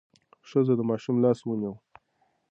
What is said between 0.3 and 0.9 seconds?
ښځه د